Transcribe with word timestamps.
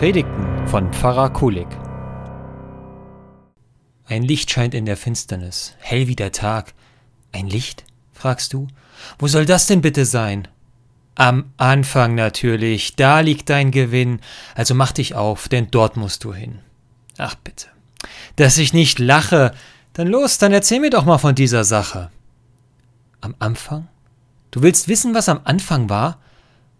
Predigten 0.00 0.66
von 0.66 0.90
Pfarrer 0.94 1.28
Kulik. 1.28 1.68
Ein 4.06 4.22
Licht 4.22 4.50
scheint 4.50 4.72
in 4.72 4.86
der 4.86 4.96
Finsternis, 4.96 5.74
hell 5.78 6.08
wie 6.08 6.16
der 6.16 6.32
Tag. 6.32 6.72
Ein 7.32 7.46
Licht? 7.48 7.84
fragst 8.14 8.54
du. 8.54 8.66
Wo 9.18 9.28
soll 9.28 9.44
das 9.44 9.66
denn 9.66 9.82
bitte 9.82 10.06
sein? 10.06 10.48
Am 11.16 11.52
Anfang 11.58 12.14
natürlich, 12.14 12.96
da 12.96 13.20
liegt 13.20 13.50
dein 13.50 13.72
Gewinn, 13.72 14.20
also 14.54 14.74
mach 14.74 14.92
dich 14.92 15.16
auf, 15.16 15.50
denn 15.50 15.70
dort 15.70 15.98
musst 15.98 16.24
du 16.24 16.32
hin. 16.32 16.60
Ach 17.18 17.34
bitte. 17.34 17.66
Dass 18.36 18.56
ich 18.56 18.72
nicht 18.72 19.00
lache, 19.00 19.52
dann 19.92 20.08
los, 20.08 20.38
dann 20.38 20.54
erzähl 20.54 20.80
mir 20.80 20.88
doch 20.88 21.04
mal 21.04 21.18
von 21.18 21.34
dieser 21.34 21.64
Sache. 21.64 22.10
Am 23.20 23.34
Anfang? 23.38 23.86
Du 24.50 24.62
willst 24.62 24.88
wissen, 24.88 25.12
was 25.12 25.28
am 25.28 25.42
Anfang 25.44 25.90
war? 25.90 26.22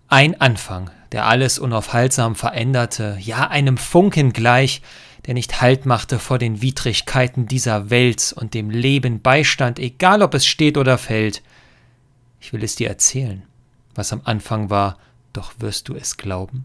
Ein 0.08 0.40
Anfang, 0.40 0.90
der 1.12 1.26
alles 1.26 1.58
unaufhaltsam 1.58 2.36
veränderte, 2.36 3.18
ja 3.20 3.48
einem 3.48 3.76
Funken 3.76 4.32
gleich, 4.32 4.82
der 5.26 5.34
nicht 5.34 5.60
Halt 5.60 5.86
machte 5.86 6.18
vor 6.18 6.38
den 6.38 6.62
Widrigkeiten 6.62 7.46
dieser 7.46 7.90
Welt 7.90 8.32
und 8.36 8.54
dem 8.54 8.70
Leben 8.70 9.20
Beistand, 9.20 9.78
egal 9.78 10.22
ob 10.22 10.34
es 10.34 10.46
steht 10.46 10.78
oder 10.78 10.98
fällt. 10.98 11.42
Ich 12.40 12.52
will 12.52 12.64
es 12.64 12.76
dir 12.76 12.88
erzählen, 12.88 13.42
was 13.94 14.12
am 14.12 14.22
Anfang 14.24 14.70
war, 14.70 14.98
doch 15.32 15.52
wirst 15.58 15.88
du 15.88 15.94
es 15.94 16.16
glauben? 16.16 16.64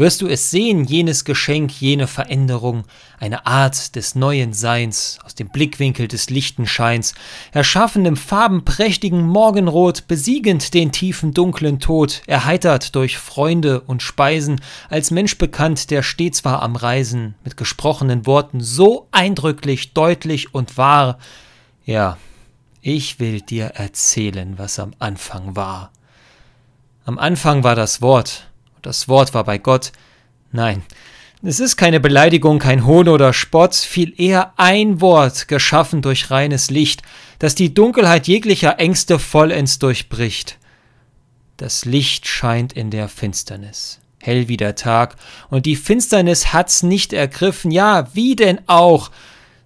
Wirst 0.00 0.22
du 0.22 0.26
es 0.28 0.50
sehen, 0.50 0.84
jenes 0.84 1.26
Geschenk, 1.26 1.78
jene 1.78 2.06
Veränderung, 2.06 2.84
eine 3.18 3.46
Art 3.46 3.94
des 3.96 4.14
neuen 4.14 4.54
Seins 4.54 5.18
aus 5.24 5.34
dem 5.34 5.50
Blickwinkel 5.50 6.08
des 6.08 6.30
lichten 6.30 6.66
Scheins, 6.66 7.14
erschaffen 7.52 8.06
im 8.06 8.16
farbenprächtigen 8.16 9.22
Morgenrot, 9.26 10.08
besiegend 10.08 10.72
den 10.72 10.90
tiefen 10.90 11.34
dunklen 11.34 11.80
Tod, 11.80 12.22
erheitert 12.26 12.94
durch 12.94 13.18
Freunde 13.18 13.82
und 13.82 14.02
Speisen, 14.02 14.62
als 14.88 15.10
Mensch 15.10 15.36
bekannt, 15.36 15.90
der 15.90 16.02
stets 16.02 16.46
war 16.46 16.62
am 16.62 16.76
Reisen, 16.76 17.34
mit 17.44 17.58
gesprochenen 17.58 18.24
Worten 18.24 18.62
so 18.62 19.06
eindrücklich, 19.12 19.92
deutlich 19.92 20.54
und 20.54 20.78
wahr. 20.78 21.18
Ja, 21.84 22.16
ich 22.80 23.20
will 23.20 23.42
dir 23.42 23.66
erzählen, 23.66 24.54
was 24.56 24.78
am 24.78 24.94
Anfang 24.98 25.56
war. 25.56 25.92
Am 27.04 27.18
Anfang 27.18 27.64
war 27.64 27.74
das 27.74 28.00
Wort, 28.00 28.49
das 28.82 29.08
Wort 29.08 29.34
war 29.34 29.44
bei 29.44 29.58
Gott. 29.58 29.92
Nein, 30.52 30.82
es 31.42 31.58
ist 31.58 31.78
keine 31.78 32.00
Beleidigung, 32.00 32.58
kein 32.58 32.84
Hohn 32.84 33.08
oder 33.08 33.32
Spott, 33.32 33.74
viel 33.74 34.12
eher 34.20 34.52
ein 34.56 35.00
Wort, 35.00 35.48
geschaffen 35.48 36.02
durch 36.02 36.30
reines 36.30 36.68
Licht, 36.68 37.00
das 37.38 37.54
die 37.54 37.72
Dunkelheit 37.72 38.28
jeglicher 38.28 38.78
Ängste 38.78 39.18
vollends 39.18 39.78
durchbricht. 39.78 40.58
Das 41.56 41.86
Licht 41.86 42.26
scheint 42.26 42.74
in 42.74 42.90
der 42.90 43.08
Finsternis, 43.08 44.00
hell 44.18 44.48
wie 44.48 44.58
der 44.58 44.74
Tag, 44.74 45.16
und 45.48 45.64
die 45.64 45.76
Finsternis 45.76 46.52
hat's 46.52 46.82
nicht 46.82 47.14
ergriffen, 47.14 47.70
ja, 47.70 48.08
wie 48.14 48.36
denn 48.36 48.60
auch? 48.66 49.10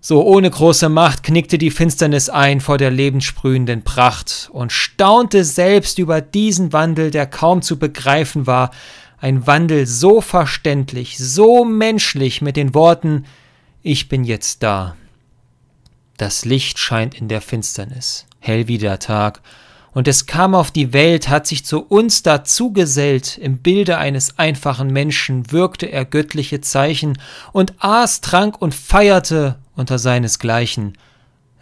So 0.01 0.23
ohne 0.23 0.51
große 0.51 0.91
Macht 0.91 1.23
knickte 1.23 1.57
die 1.57 1.71
Finsternis 1.71 2.29
ein 2.29 2.61
vor 2.61 2.79
der 2.79 2.91
lebenssprühenden 2.91 3.83
Pracht 3.85 4.51
und 4.53 4.71
staunte 4.71 5.45
selbst 5.45 5.99
über 5.99 6.21
diesen 6.21 6.73
Wandel, 6.73 7.11
der 7.11 7.27
kaum 7.27 7.63
zu 7.63 7.79
begreifen 7.79 8.47
war, 8.47 8.71
ein 9.25 9.47
Wandel 9.47 9.87
so 9.87 10.21
verständlich, 10.21 11.17
so 11.17 11.65
menschlich 11.65 12.43
mit 12.43 12.57
den 12.59 12.75
Worten 12.75 13.25
Ich 13.83 14.11
bin 14.11 14.23
jetzt 14.23 14.63
da. 14.63 14.97
Das 16.19 16.45
Licht 16.45 16.79
scheint 16.79 17.15
in 17.15 17.29
der 17.29 17.41
Finsternis, 17.41 18.27
hell 18.39 18.69
wie 18.69 18.77
der 18.77 18.99
Tag, 18.99 19.41
und 19.93 20.09
es 20.09 20.27
kam 20.27 20.55
auf 20.55 20.71
die 20.71 20.93
Welt, 20.93 21.31
hat 21.31 21.47
sich 21.47 21.65
zu 21.65 21.81
uns 21.81 22.23
dazugesellt, 22.23 23.39
im 23.39 23.59
Bilde 23.59 23.97
eines 23.97 24.39
einfachen 24.39 24.89
Menschen 24.93 25.51
wirkte 25.51 25.87
er 25.87 26.05
göttliche 26.05 26.61
Zeichen 26.61 27.17
und 27.53 27.73
aß, 27.79 28.21
trank 28.21 28.61
und 28.61 28.75
feierte 28.75 29.59
unter 29.75 29.99
seinesgleichen. 29.99 30.99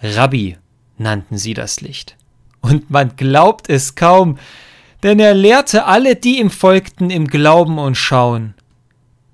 Rabbi 0.03 0.57
nannten 0.99 1.39
sie 1.39 1.55
das 1.55 1.81
Licht. 1.81 2.17
Und 2.61 2.91
man 2.91 3.15
glaubt 3.15 3.69
es 3.69 3.95
kaum, 3.95 4.39
denn 5.03 5.19
er 5.19 5.35
lehrte 5.35 5.85
alle, 5.85 6.17
die 6.17 6.41
ihm 6.41 6.51
folgten, 6.51 7.11
im 7.11 7.27
Glauben 7.27 7.79
und 7.79 7.97
Schauen. 7.97 8.55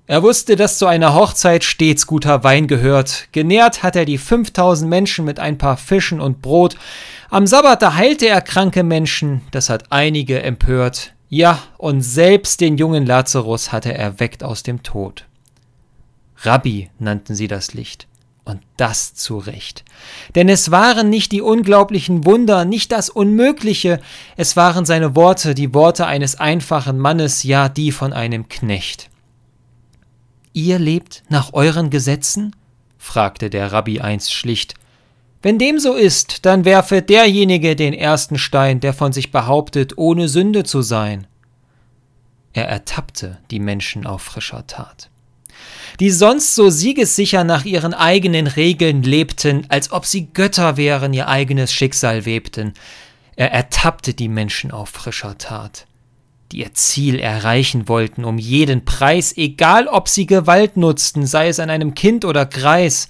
Er 0.07 0.23
wusste, 0.23 0.55
dass 0.55 0.79
zu 0.79 0.87
einer 0.87 1.13
Hochzeit 1.13 1.63
stets 1.63 2.07
guter 2.07 2.43
Wein 2.43 2.65
gehört. 2.65 3.27
Genährt 3.31 3.83
hat 3.83 3.95
er 3.95 4.05
die 4.05 4.17
5000 4.17 4.89
Menschen 4.89 5.23
mit 5.23 5.39
ein 5.39 5.59
paar 5.59 5.77
Fischen 5.77 6.19
und 6.19 6.41
Brot. 6.41 6.75
Am 7.29 7.45
Sabbat 7.45 7.83
heilte 7.95 8.27
er 8.27 8.41
kranke 8.41 8.81
Menschen, 8.81 9.41
das 9.51 9.69
hat 9.69 9.91
einige 9.91 10.41
empört. 10.41 11.13
Ja, 11.29 11.59
und 11.77 12.01
selbst 12.01 12.59
den 12.59 12.77
jungen 12.77 13.05
Lazarus 13.05 13.71
hatte 13.71 13.93
er 13.93 13.99
erweckt 13.99 14.43
aus 14.43 14.63
dem 14.63 14.81
Tod. 14.81 15.25
Rabbi 16.37 16.89
nannten 16.97 17.35
sie 17.35 17.47
das 17.47 17.75
Licht. 17.75 18.07
Und 18.49 18.61
das 18.77 19.13
zu 19.13 19.37
Recht. 19.37 19.85
Denn 20.33 20.49
es 20.49 20.71
waren 20.71 21.11
nicht 21.11 21.31
die 21.31 21.41
unglaublichen 21.43 22.25
Wunder, 22.25 22.65
nicht 22.65 22.91
das 22.91 23.11
Unmögliche, 23.11 23.99
es 24.37 24.57
waren 24.57 24.85
seine 24.85 25.15
Worte, 25.15 25.53
die 25.53 25.75
Worte 25.75 26.07
eines 26.07 26.39
einfachen 26.39 26.97
Mannes, 26.97 27.43
ja 27.43 27.69
die 27.69 27.91
von 27.91 28.11
einem 28.11 28.49
Knecht. 28.49 29.11
Ihr 30.51 30.79
lebt 30.79 31.21
nach 31.29 31.53
euren 31.53 31.91
Gesetzen? 31.91 32.55
fragte 32.97 33.51
der 33.51 33.71
Rabbi 33.71 34.01
einst 34.01 34.33
schlicht. 34.33 34.73
Wenn 35.43 35.59
dem 35.59 35.77
so 35.77 35.93
ist, 35.93 36.47
dann 36.47 36.65
werfe 36.65 37.03
derjenige 37.03 37.75
den 37.75 37.93
ersten 37.93 38.39
Stein, 38.39 38.79
der 38.79 38.95
von 38.95 39.13
sich 39.13 39.31
behauptet, 39.31 39.95
ohne 39.95 40.27
Sünde 40.27 40.63
zu 40.63 40.81
sein. 40.81 41.27
Er 42.53 42.67
ertappte 42.67 43.37
die 43.51 43.59
Menschen 43.59 44.07
auf 44.07 44.23
frischer 44.23 44.65
Tat 44.65 45.11
die 45.99 46.11
sonst 46.11 46.55
so 46.55 46.69
siegessicher 46.69 47.43
nach 47.43 47.65
ihren 47.65 47.93
eigenen 47.93 48.47
Regeln 48.47 49.03
lebten, 49.03 49.65
als 49.69 49.91
ob 49.91 50.05
sie 50.05 50.27
Götter 50.33 50.77
wären, 50.77 51.13
ihr 51.13 51.27
eigenes 51.27 51.73
Schicksal 51.73 52.25
webten. 52.25 52.73
Er 53.35 53.51
ertappte 53.51 54.13
die 54.13 54.29
Menschen 54.29 54.71
auf 54.71 54.89
frischer 54.89 55.37
Tat, 55.37 55.87
die 56.51 56.59
ihr 56.59 56.73
Ziel 56.73 57.19
erreichen 57.19 57.87
wollten, 57.87 58.23
um 58.25 58.37
jeden 58.37 58.85
Preis, 58.85 59.35
egal 59.35 59.87
ob 59.87 60.07
sie 60.07 60.25
Gewalt 60.25 60.77
nutzten, 60.77 61.25
sei 61.25 61.49
es 61.49 61.59
an 61.59 61.69
einem 61.69 61.95
Kind 61.95 62.25
oder 62.25 62.45
Greis. 62.45 63.09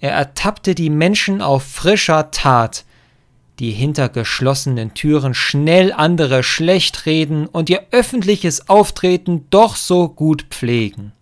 Er 0.00 0.12
ertappte 0.12 0.74
die 0.74 0.90
Menschen 0.90 1.42
auf 1.42 1.62
frischer 1.62 2.30
Tat, 2.30 2.84
die 3.58 3.72
hinter 3.72 4.08
geschlossenen 4.08 4.94
Türen 4.94 5.34
schnell 5.34 5.92
andere 5.92 6.42
schlecht 6.42 7.06
reden 7.06 7.46
und 7.46 7.68
ihr 7.68 7.86
öffentliches 7.90 8.68
Auftreten 8.68 9.46
doch 9.50 9.76
so 9.76 10.08
gut 10.08 10.46
pflegen. 10.50 11.12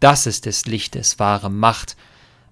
Das 0.00 0.26
ist 0.26 0.46
des 0.46 0.66
Lichtes 0.66 1.18
wahre 1.18 1.50
Macht, 1.50 1.96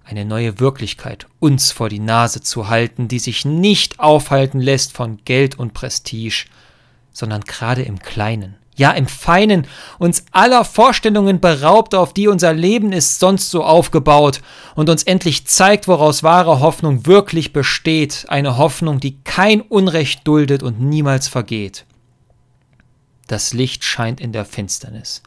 eine 0.03 0.25
neue 0.25 0.59
Wirklichkeit 0.59 1.27
uns 1.39 1.71
vor 1.71 1.89
die 1.89 1.99
Nase 1.99 2.41
zu 2.41 2.69
halten, 2.69 3.07
die 3.07 3.19
sich 3.19 3.43
nicht 3.43 3.99
aufhalten 3.99 4.59
lässt 4.59 4.93
von 4.93 5.19
Geld 5.25 5.57
und 5.57 5.73
Prestige, 5.73 6.45
sondern 7.11 7.41
gerade 7.41 7.81
im 7.81 7.99
Kleinen, 7.99 8.55
ja 8.75 8.91
im 8.91 9.07
Feinen, 9.07 9.67
uns 9.97 10.25
aller 10.31 10.63
Vorstellungen 10.63 11.39
beraubt, 11.39 11.95
auf 11.95 12.13
die 12.13 12.27
unser 12.27 12.53
Leben 12.53 12.91
ist 12.91 13.19
sonst 13.19 13.49
so 13.49 13.63
aufgebaut, 13.63 14.41
und 14.75 14.89
uns 14.89 15.03
endlich 15.03 15.47
zeigt, 15.47 15.87
woraus 15.87 16.21
wahre 16.21 16.59
Hoffnung 16.59 17.05
wirklich 17.07 17.51
besteht, 17.53 18.25
eine 18.27 18.57
Hoffnung, 18.57 18.99
die 18.99 19.19
kein 19.23 19.61
Unrecht 19.61 20.27
duldet 20.27 20.61
und 20.61 20.79
niemals 20.79 21.27
vergeht. 21.27 21.85
Das 23.27 23.53
Licht 23.53 23.83
scheint 23.83 24.21
in 24.21 24.33
der 24.33 24.45
Finsternis, 24.45 25.23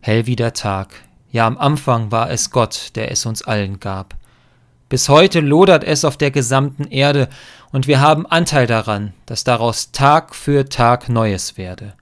hell 0.00 0.26
wie 0.26 0.34
der 0.34 0.54
Tag, 0.54 0.94
ja, 1.32 1.46
am 1.46 1.56
Anfang 1.56 2.12
war 2.12 2.30
es 2.30 2.50
Gott, 2.50 2.90
der 2.94 3.10
es 3.10 3.24
uns 3.24 3.42
allen 3.42 3.80
gab. 3.80 4.14
Bis 4.90 5.08
heute 5.08 5.40
lodert 5.40 5.82
es 5.82 6.04
auf 6.04 6.18
der 6.18 6.30
gesamten 6.30 6.84
Erde, 6.84 7.28
und 7.72 7.86
wir 7.86 8.00
haben 8.00 8.26
Anteil 8.26 8.66
daran, 8.66 9.14
dass 9.24 9.42
daraus 9.42 9.92
Tag 9.92 10.34
für 10.34 10.68
Tag 10.68 11.08
Neues 11.08 11.56
werde. 11.56 11.94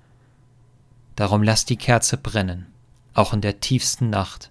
Darum 1.15 1.45
lass 1.45 1.65
die 1.65 1.77
Kerze 1.77 2.17
brennen, 2.17 2.67
auch 3.15 3.33
in 3.33 3.41
der 3.41 3.61
tiefsten 3.61 4.11
Nacht. 4.11 4.51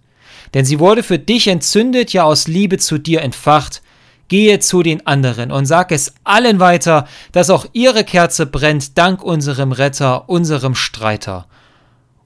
Denn 0.54 0.63
sie 0.63 0.80
wurde 0.80 1.04
für 1.04 1.19
dich 1.19 1.50
entzündet, 1.50 2.13
ja 2.13 2.24
aus 2.24 2.48
Liebe 2.48 2.77
zu 2.77 2.98
dir 2.98 3.21
entfacht. 3.21 3.81
Gehe 4.30 4.59
zu 4.59 4.81
den 4.81 5.06
anderen 5.06 5.51
und 5.51 5.65
sag 5.65 5.92
es 5.92 6.13
allen 6.24 6.62
weiter, 6.62 7.06
dass 7.33 7.50
auch 7.50 7.65
ihre 7.74 8.06
Kerze 8.06 8.45
brennt, 8.45 8.98
dank 8.98 9.24
unserem 9.24 9.74
Retter, 9.74 10.30
unserem 10.30 10.75
Streiter 10.75 11.48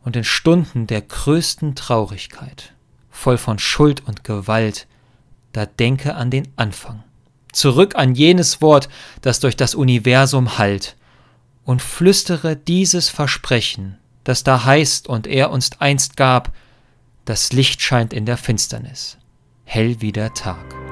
und 0.04 0.16
in 0.16 0.24
Stunden 0.24 0.88
der 0.88 1.02
größten 1.02 1.76
Traurigkeit, 1.76 2.74
voll 3.10 3.38
von 3.38 3.60
Schuld 3.60 4.06
und 4.06 4.24
Gewalt, 4.24 4.88
da 5.52 5.66
denke 5.66 6.16
an 6.16 6.30
den 6.30 6.48
Anfang, 6.56 7.04
zurück 7.52 7.96
an 7.96 8.16
jenes 8.16 8.62
Wort, 8.62 8.90
das 9.22 9.40
durch 9.40 9.56
das 9.56 9.76
Universum 9.76 10.58
hallt, 10.58 10.98
und 11.64 11.82
flüstere 11.82 12.56
dieses 12.56 13.10
Versprechen, 13.10 13.98
das 14.24 14.44
da 14.44 14.66
heißt 14.66 15.08
und 15.08 15.28
er 15.28 15.52
uns 15.52 15.80
einst 15.80 16.18
gab, 16.18 16.52
das 17.26 17.54
Licht 17.54 17.82
scheint 17.82 18.14
in 18.14 18.26
der 18.26 18.38
Finsternis, 18.38 19.18
hell 19.64 20.02
wie 20.02 20.12
der 20.12 20.34
Tag. 20.34 20.83